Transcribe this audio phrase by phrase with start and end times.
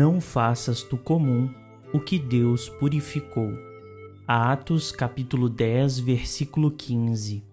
[0.00, 1.52] não faças tu comum
[1.92, 3.52] o que Deus purificou.
[4.26, 7.44] Atos capítulo 10, versículo 15.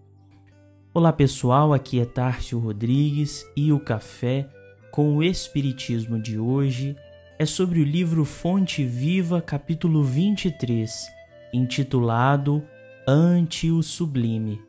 [0.94, 4.50] Olá pessoal, aqui é Tárcio Rodrigues e o café
[4.92, 6.96] com o Espiritismo de hoje
[7.38, 11.06] é sobre o livro Fonte Viva, capítulo 23,
[11.54, 12.64] intitulado
[13.06, 14.62] Ante o Sublime,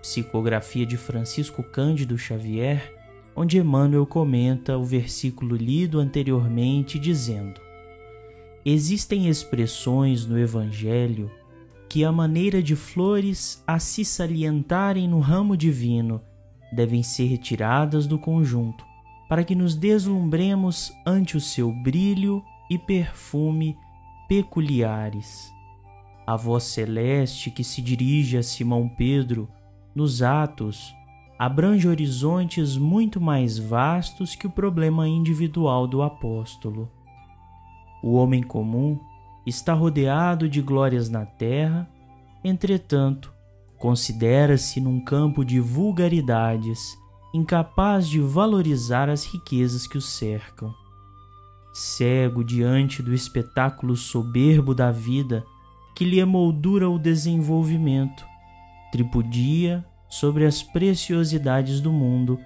[0.00, 2.94] psicografia de Francisco Cândido Xavier,
[3.36, 7.60] onde Emmanuel comenta o versículo lido anteriormente, dizendo:
[8.64, 11.30] Existem expressões no Evangelho
[11.88, 16.20] que, a maneira de flores a se salientarem no ramo divino,
[16.72, 18.84] devem ser retiradas do conjunto,
[19.28, 23.76] para que nos deslumbremos ante o seu brilho e perfume
[24.28, 25.52] peculiares.
[26.26, 29.48] A voz celeste que se dirige a Simão Pedro
[29.94, 30.94] nos Atos
[31.38, 36.90] abrange horizontes muito mais vastos que o problema individual do apóstolo.
[38.02, 38.98] O homem comum
[39.46, 41.88] está rodeado de glórias na terra,
[42.42, 43.32] entretanto,
[43.78, 46.96] considera-se num campo de vulgaridades,
[47.34, 50.72] incapaz de valorizar as riquezas que o cercam.
[51.72, 55.44] Cego diante do espetáculo soberbo da vida
[55.96, 58.24] que lhe emoldura o desenvolvimento,
[58.92, 62.38] tripudia sobre as preciosidades do mundo,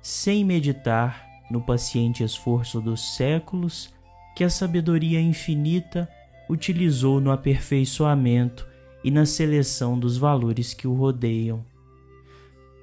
[0.00, 3.92] sem meditar no paciente esforço dos séculos
[4.34, 6.08] que a sabedoria infinita
[6.48, 8.66] utilizou no aperfeiçoamento
[9.02, 11.64] e na seleção dos valores que o rodeiam.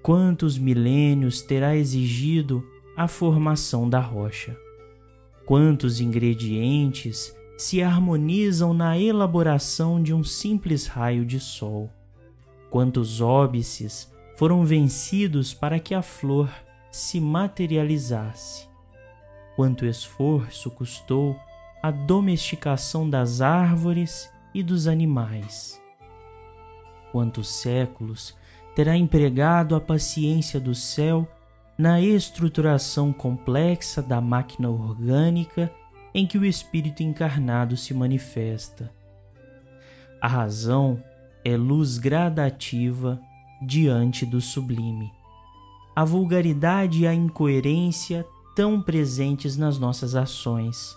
[0.02, 4.58] Quantos milênios terá exigido a formação da rocha?
[5.46, 11.90] Quantos ingredientes se harmonizam na elaboração de um simples raio de sol?
[12.70, 16.50] Quantos óbices foram vencidos para que a flor
[16.92, 18.68] se materializasse.
[19.56, 21.36] Quanto esforço custou
[21.82, 25.82] a domesticação das árvores e dos animais.
[27.12, 28.36] Quantos séculos
[28.76, 31.28] terá empregado a paciência do céu
[31.78, 35.72] na estruturação complexa da máquina orgânica
[36.14, 38.92] em que o espírito encarnado se manifesta.
[40.22, 41.04] A razão
[41.44, 43.20] é luz gradativa
[43.66, 45.12] diante do sublime.
[45.96, 48.26] A vulgaridade e a incoerência
[48.56, 50.96] tão presentes nas nossas ações,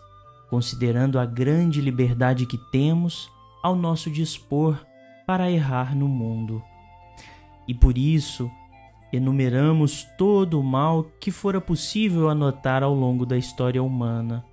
[0.51, 3.31] considerando a grande liberdade que temos
[3.63, 4.79] ao nosso dispor
[5.27, 6.63] para errar no mundo.
[7.67, 8.51] E por isso,
[9.13, 14.45] enumeramos todo o mal que fora possível anotar ao longo da história humana.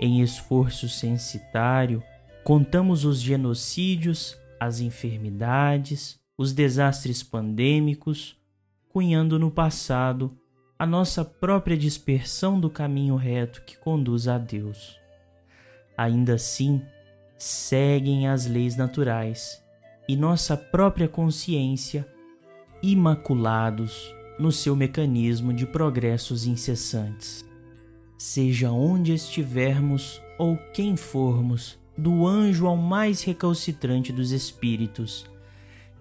[0.00, 2.02] Em esforço censitário,
[2.42, 8.36] contamos os genocídios, as enfermidades, os desastres pandêmicos,
[8.88, 10.36] cunhando no passado
[10.78, 14.98] a nossa própria dispersão do caminho reto que conduz a Deus.
[15.96, 16.82] Ainda assim,
[17.38, 19.62] seguem as leis naturais
[20.08, 22.06] e nossa própria consciência,
[22.82, 27.44] imaculados no seu mecanismo de progressos incessantes.
[28.18, 35.26] Seja onde estivermos ou quem formos, do anjo ao mais recalcitrante dos espíritos,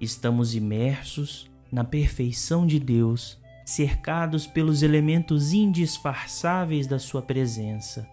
[0.01, 8.09] Estamos imersos na perfeição de Deus, cercados pelos elementos indisfarçáveis da Sua presença,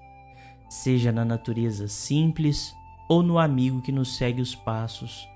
[0.68, 2.74] seja na natureza simples
[3.08, 5.26] ou no amigo que nos segue os passos,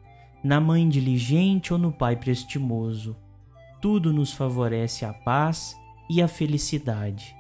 [0.44, 3.16] na mãe diligente ou no pai prestimoso.
[3.80, 5.74] Tudo nos favorece a paz
[6.10, 7.34] e a felicidade.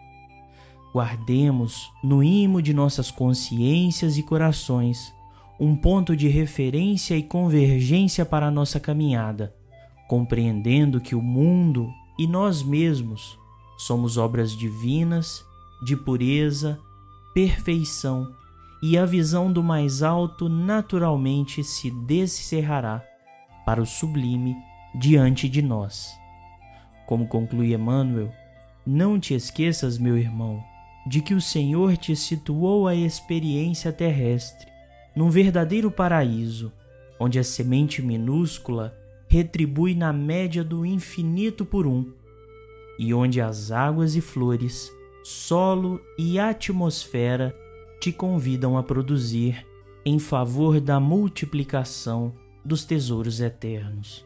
[0.94, 5.12] Guardemos no imo de nossas consciências e corações
[5.62, 9.54] um ponto de referência e convergência para a nossa caminhada,
[10.08, 13.38] compreendendo que o mundo e nós mesmos
[13.78, 15.44] somos obras divinas,
[15.86, 16.80] de pureza,
[17.32, 18.28] perfeição,
[18.82, 23.00] e a visão do mais alto naturalmente se descerrará
[23.64, 24.56] para o sublime
[24.92, 26.10] diante de nós.
[27.06, 28.32] Como conclui Emmanuel,
[28.84, 30.60] não te esqueças, meu irmão,
[31.06, 34.71] de que o Senhor te situou à experiência terrestre
[35.14, 36.72] num verdadeiro paraíso,
[37.18, 38.96] onde a semente minúscula
[39.28, 42.12] retribui na média do infinito por um,
[42.98, 44.90] e onde as águas e flores,
[45.24, 47.54] solo e atmosfera
[48.00, 49.66] te convidam a produzir
[50.04, 52.32] em favor da multiplicação
[52.64, 54.24] dos tesouros eternos.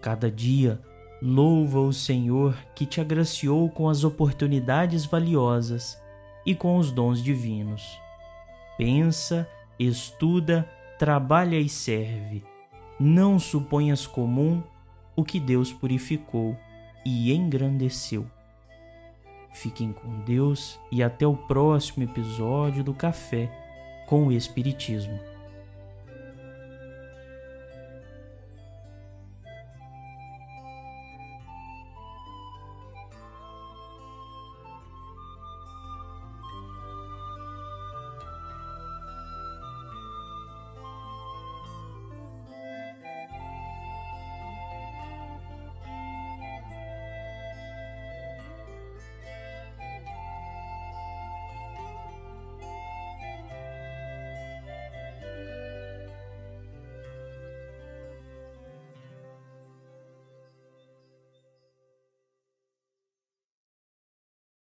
[0.00, 0.80] Cada dia,
[1.20, 6.00] louva o Senhor que te agraciou com as oportunidades valiosas
[6.46, 7.82] e com os dons divinos.
[8.78, 9.46] Pensa
[9.88, 10.68] estuda,
[10.98, 12.42] trabalha e serve.
[12.98, 14.62] Não suponhas comum
[15.16, 16.56] o que Deus purificou
[17.04, 18.26] e engrandeceu.
[19.52, 23.50] Fiquem com Deus e até o próximo episódio do Café
[24.06, 25.18] com o Espiritismo.